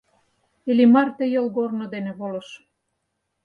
[0.69, 2.47] Иллимар ты йолгорно дене волыш.